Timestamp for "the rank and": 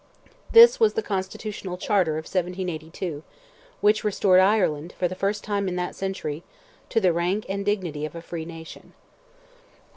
6.99-7.63